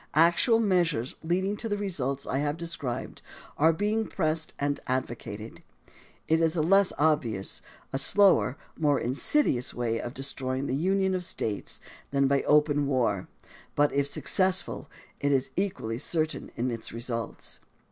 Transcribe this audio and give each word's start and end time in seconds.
Actual 0.15 0.59
meas 0.59 0.87
ures 0.93 1.13
leading 1.21 1.55
to 1.55 1.69
the 1.69 1.77
results 1.77 2.25
I 2.25 2.39
have 2.39 2.57
described 2.57 3.21
are 3.55 3.71
being 3.71 4.07
pressed 4.07 4.51
and 4.57 4.79
advocated. 4.87 5.61
It 6.27 6.41
is 6.41 6.55
a 6.55 6.63
less 6.63 6.91
obvious, 6.97 7.61
a 7.93 7.99
slower, 7.99 8.57
a 8.75 8.79
more 8.81 8.99
insidious 8.99 9.75
way 9.75 10.01
of 10.01 10.15
destroying 10.15 10.65
the 10.65 10.73
Union 10.73 11.13
of 11.13 11.23
States 11.23 11.79
than 12.09 12.27
by 12.27 12.41
open 12.47 12.87
war, 12.87 13.27
but 13.75 13.93
if 13.93 14.07
successful 14.07 14.89
it 15.19 15.31
is 15.31 15.51
equally 15.55 15.99
certain 15.99 16.49
in 16.55 16.71
its 16.71 16.91
results. 16.91 17.59